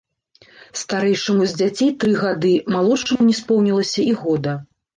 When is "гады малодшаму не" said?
2.23-3.39